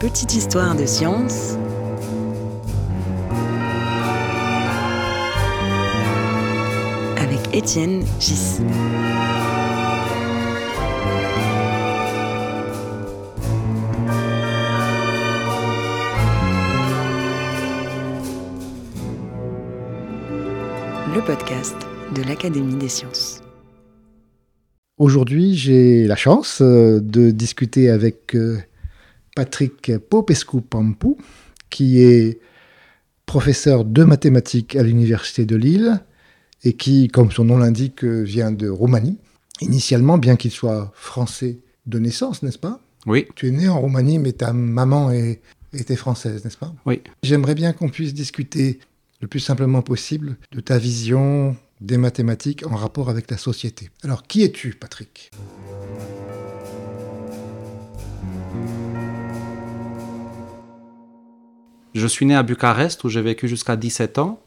[0.00, 1.58] Petite histoire de science
[7.18, 8.60] avec Étienne Gis.
[21.14, 21.76] Le podcast
[22.16, 23.42] de l'Académie des sciences.
[24.96, 28.56] Aujourd'hui, j'ai la chance euh, de discuter avec euh,
[29.40, 31.16] Patrick Popescu-Pampou,
[31.70, 32.40] qui est
[33.24, 35.98] professeur de mathématiques à l'Université de Lille
[36.62, 39.16] et qui, comme son nom l'indique, vient de Roumanie.
[39.62, 42.82] Initialement, bien qu'il soit français de naissance, n'est-ce pas?
[43.06, 43.28] Oui.
[43.34, 45.40] Tu es né en Roumanie, mais ta maman est,
[45.72, 46.74] était française, n'est-ce pas?
[46.84, 47.00] Oui.
[47.22, 48.78] J'aimerais bien qu'on puisse discuter
[49.22, 53.88] le plus simplement possible de ta vision des mathématiques en rapport avec la société.
[54.04, 55.30] Alors, qui es-tu, Patrick?
[61.94, 64.40] Je suis né à Bucarest où j'ai vécu jusqu'à 17 ans.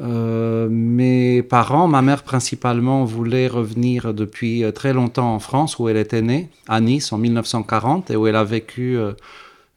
[0.00, 5.96] Euh, mes parents, ma mère principalement, voulaient revenir depuis très longtemps en France où elle
[5.96, 9.12] était née, à Nice en 1940 et où elle a vécu euh,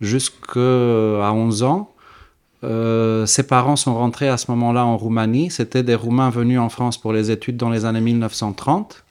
[0.02, 1.92] jusqu'à 11 ans.
[2.64, 5.52] Euh, ses parents sont rentrés à ce moment-là en Roumanie.
[5.52, 9.04] C'était des Roumains venus en France pour les études dans les années 1930.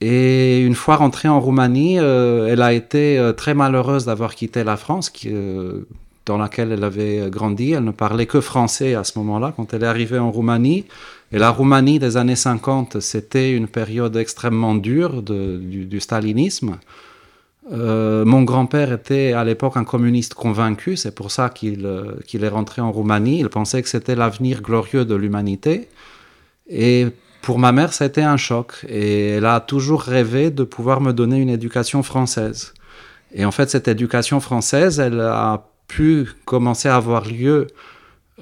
[0.00, 4.62] Et une fois rentrée en Roumanie, euh, elle a été euh, très malheureuse d'avoir quitté
[4.62, 5.86] la France, euh,
[6.28, 7.72] dans laquelle elle avait grandi.
[7.72, 10.84] Elle ne parlait que français à ce moment-là, quand elle est arrivée en Roumanie.
[11.32, 16.78] Et la Roumanie des années 50, c'était une période extrêmement dure du, stalinisme.
[17.72, 22.42] Euh, mon grand-père était à l'époque un communiste convaincu, c'est pour ça qu'il euh, qu'il
[22.42, 23.40] est rentré en Roumanie.
[23.40, 25.88] Il pensait que c'était l'avenir glorieux de l'humanité.
[26.68, 27.08] Et
[27.42, 28.86] pour ma mère, ça a été un choc.
[28.88, 32.72] Et elle a toujours rêvé de pouvoir me donner une éducation française.
[33.34, 37.66] Et en fait, cette éducation française, elle a pu commencer à avoir lieu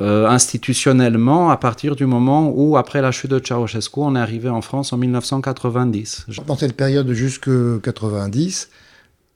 [0.02, 4.50] euh, institutionnellement à partir du moment où, après la chute de Ceausescu, on est arrivé
[4.50, 6.26] en France en 1990.
[6.46, 7.48] Dans cette période jusque
[7.82, 8.68] 90,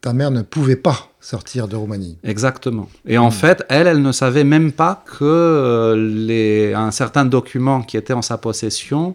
[0.02, 2.18] ta mère ne pouvait pas sortir de Roumanie.
[2.24, 2.90] Exactement.
[3.06, 7.80] Et en fait, elle, elle ne savait même pas que euh, les, un certain document
[7.80, 9.14] qui était en sa possession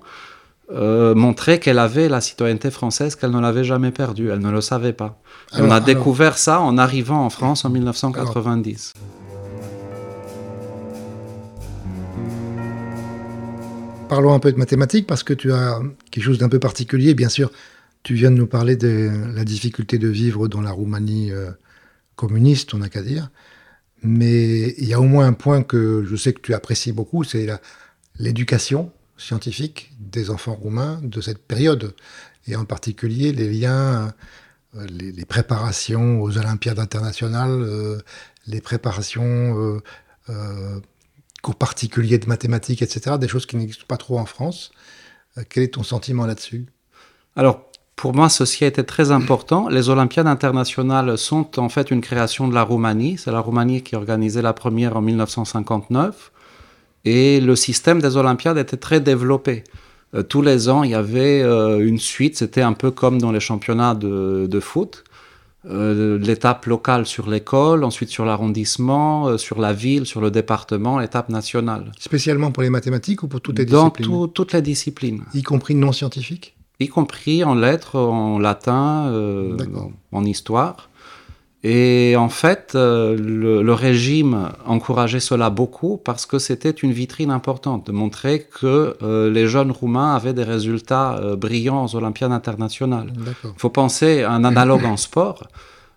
[0.71, 4.29] euh, montrait qu'elle avait la citoyenneté française, qu'elle ne l'avait jamais perdue.
[4.29, 5.21] Elle ne le savait pas.
[5.51, 5.85] Et alors, on a alors...
[5.85, 8.93] découvert ça en arrivant en France en 1990.
[8.95, 9.25] Alors...
[14.09, 17.29] Parlons un peu de mathématiques parce que tu as quelque chose d'un peu particulier, bien
[17.29, 17.51] sûr.
[18.03, 21.51] Tu viens de nous parler de la difficulté de vivre dans la Roumanie euh,
[22.15, 23.29] communiste, on n'a qu'à dire.
[24.01, 27.23] Mais il y a au moins un point que je sais que tu apprécies beaucoup,
[27.23, 27.47] c'est
[28.19, 31.95] l'éducation scientifique des enfants roumains de cette période.
[32.47, 34.13] Et en particulier les liens,
[34.77, 37.97] euh, les, préparations aux Olympiades internationales, euh,
[38.47, 39.81] les préparations,
[40.29, 40.79] euh,
[41.41, 43.17] cours particuliers de mathématiques, etc.
[43.19, 44.71] Des choses qui n'existent pas trop en France.
[45.49, 46.65] quel est ton sentiment là-dessus?
[47.35, 49.67] Alors, pour moi, ceci a été très important.
[49.67, 53.17] Les Olympiades internationales sont en fait une création de la Roumanie.
[53.17, 56.31] C'est la Roumanie qui a organisé la première en 1959.
[57.05, 59.63] Et le système des Olympiades était très développé.
[60.13, 62.37] Euh, tous les ans, il y avait euh, une suite.
[62.37, 65.03] C'était un peu comme dans les championnats de, de foot.
[65.67, 70.99] Euh, l'étape locale sur l'école, ensuite sur l'arrondissement, euh, sur la ville, sur le département,
[70.99, 71.91] l'étape nationale.
[71.97, 75.23] Spécialement pour les mathématiques ou pour toutes les Dans disciplines tout, toutes les disciplines.
[75.33, 79.57] Y compris non scientifiques y compris en lettres, en latin, euh,
[80.11, 80.89] en histoire.
[81.67, 87.31] Et en fait, euh, le, le, régime encourageait cela beaucoup parce que c'était une vitrine
[87.31, 92.33] importante de montrer que euh, les jeunes Roumains avaient des résultats euh, brillants aux Olympiades
[92.33, 93.11] internationales.
[93.43, 95.47] Il faut penser à un analogue en sport.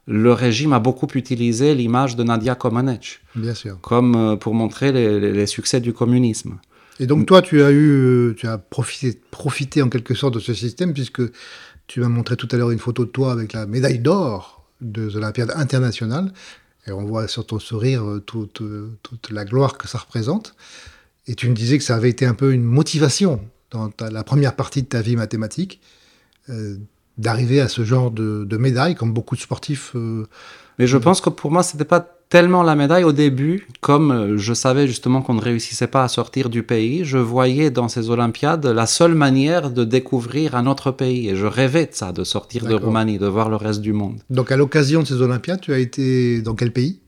[0.07, 3.19] Le régime a beaucoup utilisé l'image de Nadia Comaneci
[3.83, 6.57] comme euh, pour montrer les, les, les succès du communisme.
[6.99, 10.55] Et donc toi, tu as eu, tu as profité, profité en quelque sorte de ce
[10.55, 11.21] système puisque
[11.87, 15.17] tu m'as montré tout à l'heure une photo de toi avec la médaille d'or des
[15.17, 16.33] Olympiades internationales
[16.87, 18.63] et on voit sur ton sourire toute,
[19.03, 20.55] toute, la gloire que ça représente.
[21.27, 23.41] Et tu me disais que ça avait été un peu une motivation
[23.71, 25.81] dans ta, la première partie de ta vie mathématique
[26.49, 26.77] euh,
[27.19, 29.93] d'arriver à ce genre de, de médaille comme beaucoup de sportifs.
[29.95, 30.27] Euh,
[30.79, 34.55] Mais je pense que pour moi, c'était pas tellement la médaille au début, comme je
[34.55, 38.67] savais justement qu'on ne réussissait pas à sortir du pays, je voyais dans ces Olympiades
[38.67, 41.29] la seule manière de découvrir un autre pays.
[41.29, 44.21] Et je rêvais de ça, de sortir de Roumanie, de voir le reste du monde.
[44.31, 47.01] Donc à l'occasion de ces Olympiades, tu as été dans quel pays?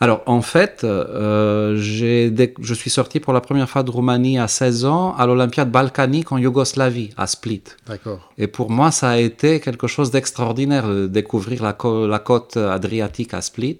[0.00, 4.84] Alors, en fait, euh, je suis sorti pour la première fois de Roumanie à 16
[4.84, 7.62] ans à l'Olympiade balkanique en Yougoslavie, à Split.
[7.86, 8.32] D'accord.
[8.36, 12.56] Et pour moi, ça a été quelque chose d'extraordinaire de découvrir la, co la côte
[12.56, 13.78] adriatique à Split.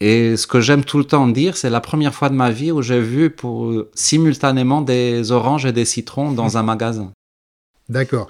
[0.00, 2.70] Et ce que j'aime tout le temps dire, c'est la première fois de ma vie
[2.70, 7.12] où j'ai vu pour, simultanément des oranges et des citrons dans un magasin.
[7.88, 8.28] D'accord.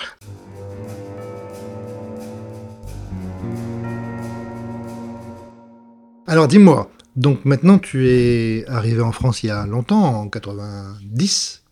[6.28, 11.62] Alors dis-moi, donc maintenant tu es arrivé en France il y a longtemps, en 90,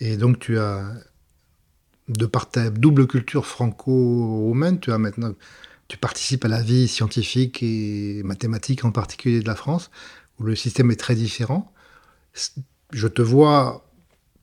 [0.00, 0.82] et donc tu as,
[2.08, 5.32] de par ta double culture franco-roumaine, tu as maintenant
[5.88, 9.90] tu participes à la vie scientifique et mathématique en particulier de la France,
[10.38, 11.72] où le système est très différent.
[12.92, 13.86] Je te vois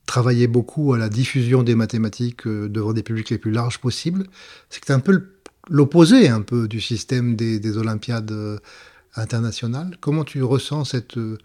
[0.06, 4.26] travailler beaucoup à la diffusion des mathématiques euh, devant des publics les plus larges possibles.
[4.68, 5.30] C'est un peu
[5.68, 8.58] l'opposé un peu du système des, Olympiades euh,
[9.14, 9.96] internationales.
[10.00, 11.38] Comment tu ressens cette euh,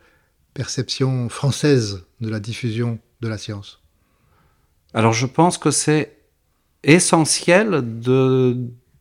[0.54, 3.80] perception française de la diffusion de la science?
[4.94, 6.18] Alors je pense que c'est
[6.84, 8.58] essentiel de,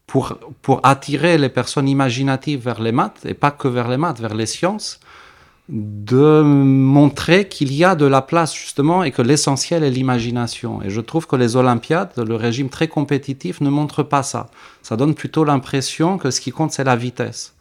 [0.08, 4.18] pour, pour attirer les personnes imaginatives vers les maths, et pas que vers les maths,
[4.18, 4.98] vers les sciences,
[5.68, 10.82] de montrer qu'il y a de la place justement et que l'essentiel est l'imagination.
[10.82, 14.50] Et je trouve que les Olympiades, le régime très compétitif, ne montre pas ça.
[14.82, 17.54] Ça donne plutôt l'impression que ce qui compte, c'est la vitesse.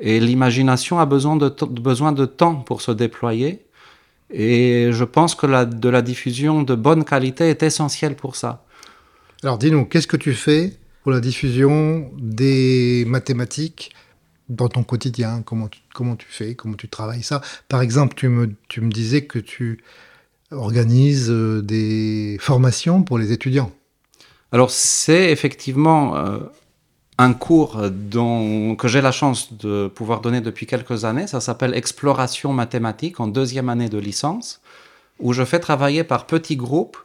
[0.00, 3.66] Et l'imagination a besoin de, besoin de temps pour se déployer.
[4.30, 8.64] Et je pense que de la diffusion de bonne qualité est essentielle pour ça.
[9.42, 13.94] Alors dis-nous, qu'est-ce que tu fais pour la diffusion des mathématiques
[14.48, 17.40] dans ton quotidien comment tu, comment tu fais Comment tu travailles ça?
[17.68, 19.82] Par exemple, tu me, tu me disais que tu
[20.50, 23.72] organises euh, des formations pour les étudiants.
[24.52, 26.40] Alors, c'est effectivement euh,
[27.18, 31.26] un cours dont, que j'ai la chance de pouvoir donner depuis quelques années.
[31.26, 34.60] Ça s'appelle Exploration mathématique en deuxième année de licence,
[35.20, 36.98] où je fais travailler par petits groupes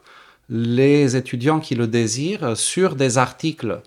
[0.48, 3.80] les étudiants qui le désirent sur des articles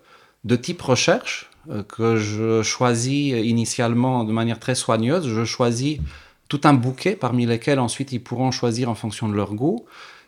[0.44, 5.28] de type recherche euh, que je choisis initialement de manière très soigneuse.
[5.28, 6.00] Je choisis
[6.48, 9.86] tout un bouquet parmi lesquels ensuite ils pourront choisir en fonction de leur goût.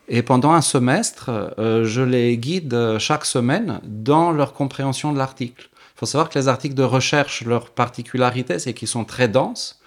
[0.10, 5.70] Et pendant un semestre, euh, je les guide chaque semaine dans leur compréhension de l'article.
[5.96, 9.80] Il faut savoir que les articles de recherche, leur particularité, c'est qu'ils sont très denses.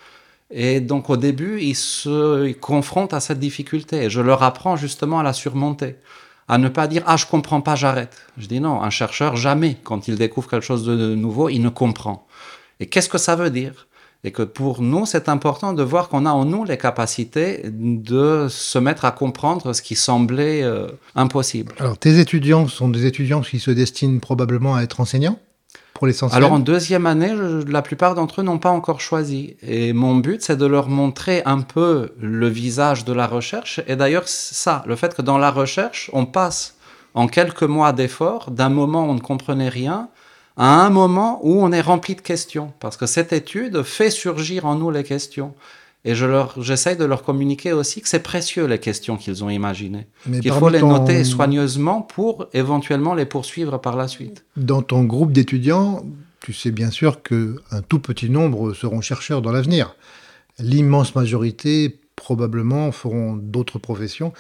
[0.51, 4.05] Et donc au début, ils se confrontent à cette difficulté.
[4.05, 5.97] Et je leur apprends justement à la surmonter
[6.49, 8.17] à ne pas dire ah je comprends pas j'arrête.
[8.39, 11.69] Je dis non, un chercheur jamais quand il découvre quelque chose de nouveau, il ne
[11.69, 12.27] comprend.
[12.81, 13.87] Et qu'est-ce que ça veut dire?
[14.25, 18.49] Et que pour nous, c'est important de voir qu'on a en nous les capacités de
[18.51, 21.75] se mettre à comprendre ce qui semblait euh, impossible.
[21.79, 25.39] Alors tes étudiants sont des étudiants qui se destinent probablement à être enseignants?
[26.33, 27.35] Alors en deuxième année,
[27.67, 29.57] la plupart d'entre eux n'ont pas encore choisi.
[29.63, 33.81] Et mon but, c'est de leur montrer un peu le visage de la recherche.
[33.87, 36.77] Et d'ailleurs, ça, le fait que dans la recherche, on passe
[37.15, 40.09] en quelques mois d'efforts d'un moment où on ne comprenait rien
[40.57, 42.73] à un moment où on est rempli de questions.
[42.81, 45.55] Parce que cette étude fait surgir en nous les questions.
[46.07, 49.51] Et je leur, j'essaye de leur communiquer aussi que c'est précieux les questions qu'ils ont
[49.51, 50.07] imaginées.
[50.41, 54.45] Qu'il faut les noter soigneusement pour éventuellement les poursuivre par la suite.
[54.57, 56.05] Dans ton groupe d'étudiants,
[56.41, 59.97] tu sais bien sûr qu'un tout petit nombre seront chercheurs dans l'avenir.
[60.61, 64.33] L'immense majorité probablement feront d'autres professions.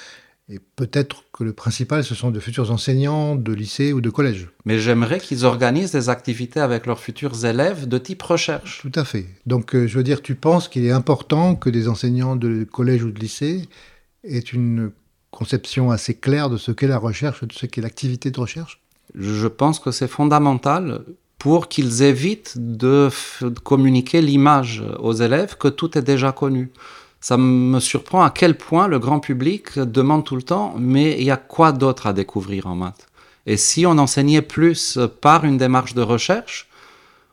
[0.48, 4.48] Et peut-être que le principal, ce sont de futurs enseignants de lycée ou de collège.
[4.64, 8.80] Mais j'aimerais qu'ils organisent des activités avec leurs futurs élèves de type recherche.
[8.80, 9.26] Tout à fait.
[9.46, 13.02] Donc, euh, je veux dire, tu penses qu'il est important que des enseignants de collège
[13.02, 13.68] ou de lycée
[14.22, 14.92] aient une
[15.32, 18.80] conception assez claire de ce qu'est la recherche, de ce qu'est l'activité de recherche?
[19.16, 21.02] Je pense que c'est fondamental
[21.38, 23.10] pour qu'ils évitent de
[23.64, 26.70] communiquer l'image aux élèves que tout est déjà connu
[27.26, 31.24] ça me surprend à quel point le grand public demande tout le temps, mais il
[31.24, 33.08] y a quoi d'autre à découvrir en maths?
[33.46, 36.68] Et si on enseignait plus par une démarche de recherche,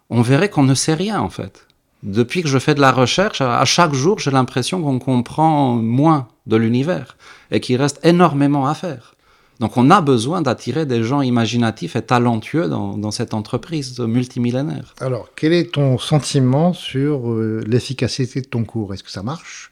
[0.09, 1.67] on verrait qu'on ne sait rien en fait.
[2.01, 6.27] Depuis que je fais de la recherche, à chaque jour, j'ai l'impression qu'on comprend moins
[6.47, 7.15] de l'univers
[7.51, 9.13] et qu'il reste énormément à faire.
[9.59, 14.95] Donc on a besoin d'attirer des gens imaginatifs et talentueux dans, cette entreprise multimillénaire.
[14.99, 18.93] Alors, quel est ton sentiment sur euh, l'efficacité de ton cours?
[18.93, 19.71] Est-ce que ça marche?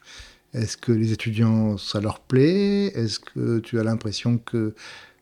[0.54, 2.86] Est-ce que les étudiants, ça leur plaît?
[2.94, 4.74] Est-ce que tu as l'impression que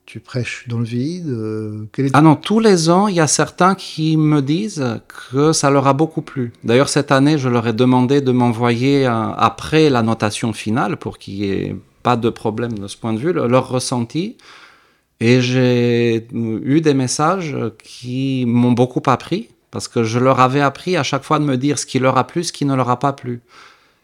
[0.04, 1.28] tu prêches dans le vide?
[1.28, 4.84] Euh, Ah non, tous les ans, il y a certains qui me disent
[5.30, 6.52] que ça leur a beaucoup plu.
[6.64, 11.34] D'ailleurs, cette année, je leur ai demandé de m'envoyer, après la notation finale, pour qu'il
[11.34, 14.36] n'y ait pas de problème de ce point de vue, leur ressenti.
[15.20, 20.96] Et j'ai eu des messages qui m'ont beaucoup appris, parce que je leur avais appris
[20.96, 22.88] à chaque fois de me dire ce qui leur a plu, ce qui ne leur
[22.88, 23.40] a pas plu.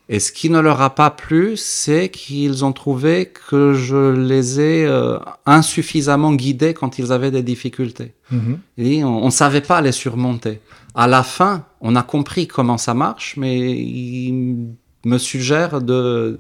[0.09, 4.61] Et ce qui ne leur a pas plu, c'est qu'ils ont trouvé que je les
[4.61, 8.12] ai euh, insuffisamment guidés quand ils avaient des difficultés.
[8.31, 8.59] Mhm.
[8.79, 10.61] Et on ne savait pas les surmonter.
[10.95, 14.69] À la fin, on a compris comment ça marche, mais ils
[15.05, 16.38] me suggèrent de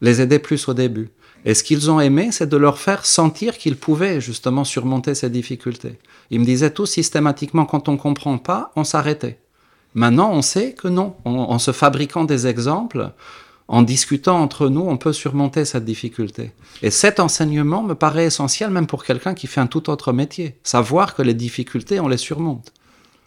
[0.00, 1.10] les aider plus au début.
[1.44, 5.30] Et ce qu'ils ont aimé, c'est de leur faire sentir qu'ils pouvaient justement surmonter ces
[5.30, 5.98] difficultés.
[6.30, 9.38] Ils me disaient tout systématiquement, quand on comprend pas, on s'arrêtait.
[9.94, 11.14] Maintenant, on sait que non.
[11.24, 13.12] En se fabriquant des exemples,
[13.68, 16.52] en discutant entre nous, on peut surmonter cette difficulté.
[16.82, 20.56] Et cet enseignement me paraît essentiel même pour quelqu'un qui fait un tout autre métier.
[20.62, 22.72] Savoir que les difficultés, on les surmonte.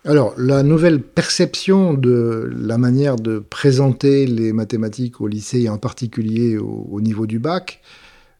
[0.09, 5.77] Alors, la nouvelle perception de la manière de présenter les mathématiques au lycée, et en
[5.77, 7.79] particulier au, au niveau du bac,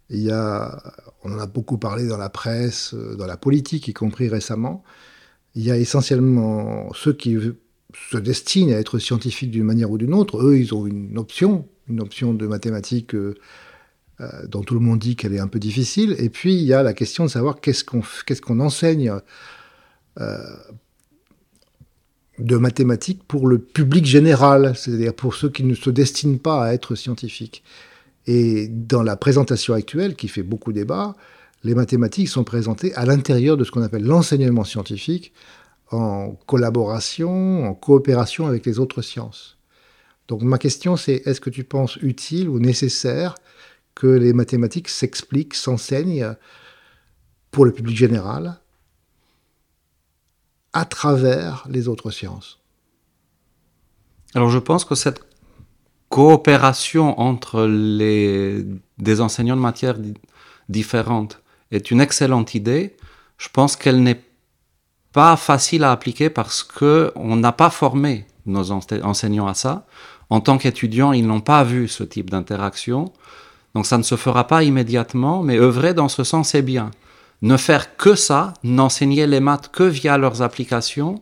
[0.10, 0.82] il y a,
[1.24, 4.84] on en a beaucoup parlé dans la presse, euh, dans la politique, y compris récemment.
[5.54, 7.38] Il y a essentiellement ceux qui
[7.94, 10.44] se destinent à être scientifiques d'une manière ou d'une autre.
[10.44, 13.36] Eux, ils ont une option, une option de mathématiques euh,
[14.22, 16.16] euh, dont tout le monde dit qu'elle est un peu difficile.
[16.18, 19.14] Et puis, il y a la question de savoir qu'est-ce qu'on qu'est-ce qu'on enseigne
[20.20, 20.38] euh,
[22.40, 26.74] de mathématiques pour le public général, c'est-à-dire pour ceux qui ne se destinent pas à
[26.74, 27.64] être scientifiques.
[28.28, 31.16] Et dans la présentation actuelle, qui fait beaucoup débat,
[31.64, 35.34] les mathématiques sont présentées à l'intérieur de ce qu'on appelle l'enseignement scientifique,
[35.92, 39.58] en collaboration, en coopération avec les autres sciences.
[40.28, 43.36] Donc ma question c'est, est-ce que tu penses utile ou nécessaire
[43.96, 46.36] que les mathématiques s'expliquent, s'enseignent
[47.52, 48.60] pour le public général
[50.74, 52.60] à travers les autres sciences
[54.36, 55.22] Alors je pense que cette
[56.10, 58.66] coopération entre les,
[58.98, 59.98] des enseignants de matières
[60.68, 62.98] différentes est une excellente idée.
[63.38, 64.22] Je pense qu'elle n'est
[65.12, 69.86] pas facile à appliquer parce que on n'a pas formé nos enseignants à ça.
[70.30, 73.12] En tant qu'étudiants, ils n'ont pas vu ce type d'interaction.
[73.76, 76.92] Donc ça ne se fera pas immédiatement, mais œuvrer dans ce sens est bien.
[77.42, 81.22] Ne faire que ça, n'enseigner les maths que via leurs applications,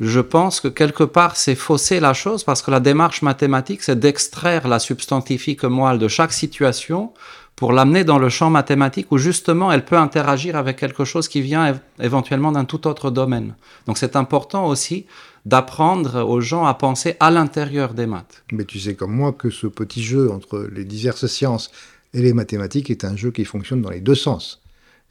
[0.00, 3.98] je pense que quelque part c'est fausser la chose parce que la démarche mathématique c'est
[3.98, 7.12] d'extraire la substantifique moelle de chaque situation
[7.54, 11.40] pour l'amener dans le champ mathématique où justement elle peut interagir avec quelque chose qui
[11.40, 13.54] vient éventuellement d'un tout autre domaine.
[13.86, 15.06] Donc c'est important aussi
[15.46, 18.42] d'apprendre aux gens à penser à l'intérieur des maths.
[18.50, 21.70] Mais tu sais comme moi que ce petit jeu entre les diverses sciences
[22.14, 24.63] et les mathématiques est un jeu qui fonctionne dans les deux sens.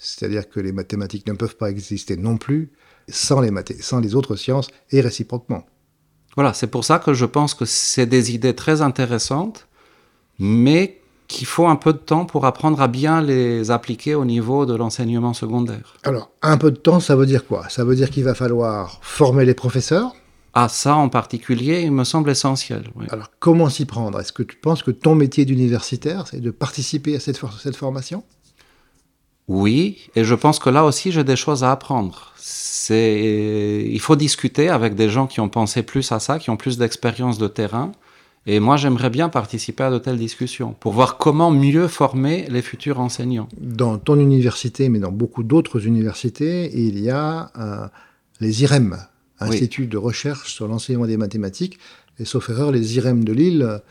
[0.04, 2.72] C'est-à-dire que les mathématiques ne peuvent pas exister non plus
[3.10, 5.66] sans les, sans les autres sciences et réciproquement.
[6.36, 9.68] Voilà, c'est pour ça que je pense que c'est des idées très intéressantes,
[10.40, 14.66] mais qu'il faut un peu de temps pour apprendre à bien les appliquer au niveau
[14.66, 15.96] de l'enseignement secondaire.
[16.04, 17.70] Alors, un peu de temps, ça veut dire quoi?
[17.70, 20.14] Ça veut dire qu'il va falloir former les professeurs?
[20.54, 22.84] Ah, ça en particulier, il me semble essentiel.
[22.96, 23.06] Oui.
[23.10, 24.20] Alors, comment s'y prendre?
[24.20, 27.76] Est-ce que tu penses que ton métier d'universitaire, c'est de participer à cette, for cette
[27.76, 28.24] formation?
[29.48, 32.32] Oui, et je pense que là aussi, j'ai des choses à apprendre.
[32.38, 36.58] C'est, il faut discuter avec des gens qui ont pensé plus à ça, qui ont
[36.58, 37.92] plus d'expérience de terrain.
[38.46, 42.62] Et moi, j'aimerais bien participer à de telles discussions pour voir comment mieux former les
[42.62, 43.48] futurs enseignants.
[43.58, 47.88] Dans ton université, mais dans beaucoup d'autres universités, il y a euh,
[48.42, 48.98] les IREM,
[49.40, 49.88] Institut oui.
[49.88, 51.80] de recherche sur l'enseignement des mathématiques.
[52.20, 53.82] Et sauf erreur, les IREM de Lille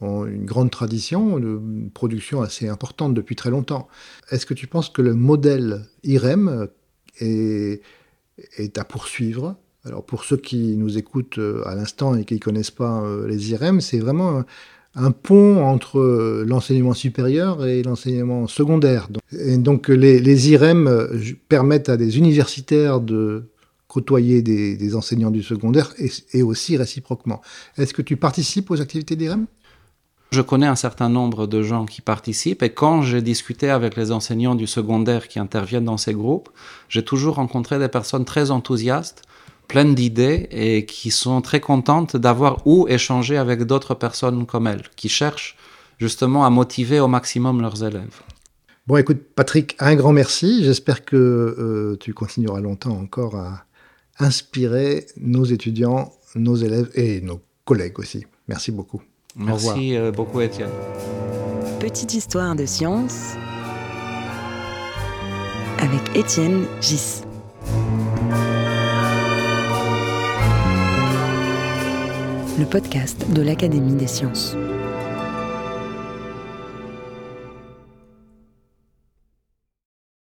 [0.00, 3.88] ont une grande tradition, une production assez importante depuis très longtemps.
[4.30, 6.68] Est-ce que tu penses que le modèle IREM
[7.20, 7.80] est,
[8.76, 9.56] à poursuivre?
[9.84, 13.80] Alors pour ceux qui nous écoutent à l'instant et qui ne connaissent pas les IREM,
[13.80, 14.44] c'est vraiment
[14.94, 19.08] un, pont entre l'enseignement supérieur et l'enseignement secondaire.
[19.32, 21.08] Et donc les, les, IREM
[21.48, 23.50] permettent à des universitaires de
[23.88, 27.42] côtoyer des, des enseignants du secondaire et, et aussi réciproquement.
[27.76, 29.46] Est-ce que tu participes aux activités d'IREM
[30.34, 34.10] je connais un certain nombre de gens qui participent et quand j'ai discuté avec les
[34.10, 36.50] enseignants du secondaire qui interviennent dans ces groupes,
[36.88, 39.22] j'ai toujours rencontré des personnes très enthousiastes
[39.68, 44.82] pleines d'idées et qui sont très contentes d'avoir où échanger avec d'autres personnes comme elles,
[44.96, 45.56] qui cherchent
[45.98, 48.20] justement à motiver au maximum leurs élèves.
[48.86, 50.64] Bon, écoute, Patrick, un grand merci.
[50.64, 53.64] J'espère que euh, tu continueras longtemps encore à
[54.18, 58.26] inspirer nos étudiants, nos élèves et nos collègues aussi.
[58.48, 59.00] Merci beaucoup.
[59.36, 60.70] Merci euh, beaucoup, Étienne.
[61.80, 63.34] Petite histoire de science
[65.78, 67.24] avec Étienne Gis.
[72.58, 74.56] le podcast de l'Académie des sciences.